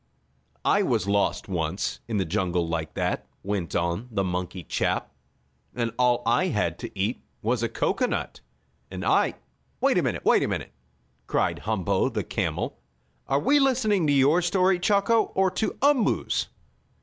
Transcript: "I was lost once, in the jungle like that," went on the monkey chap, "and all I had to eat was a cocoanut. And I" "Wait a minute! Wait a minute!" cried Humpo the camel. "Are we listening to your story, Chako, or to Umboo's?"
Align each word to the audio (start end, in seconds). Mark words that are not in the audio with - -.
"I 0.65 0.81
was 0.81 1.07
lost 1.07 1.47
once, 1.47 1.99
in 2.07 2.17
the 2.17 2.25
jungle 2.25 2.67
like 2.67 2.95
that," 2.95 3.27
went 3.43 3.75
on 3.75 4.07
the 4.09 4.23
monkey 4.23 4.63
chap, 4.63 5.11
"and 5.75 5.91
all 5.99 6.23
I 6.25 6.47
had 6.47 6.79
to 6.79 6.99
eat 6.99 7.21
was 7.43 7.61
a 7.61 7.69
cocoanut. 7.69 8.41
And 8.89 9.05
I" 9.05 9.35
"Wait 9.79 9.99
a 9.99 10.01
minute! 10.01 10.25
Wait 10.25 10.41
a 10.41 10.47
minute!" 10.47 10.71
cried 11.27 11.59
Humpo 11.65 12.09
the 12.09 12.23
camel. 12.23 12.79
"Are 13.27 13.39
we 13.39 13.59
listening 13.59 14.07
to 14.07 14.13
your 14.13 14.41
story, 14.41 14.79
Chako, 14.79 15.25
or 15.35 15.51
to 15.51 15.77
Umboo's?" 15.83 16.47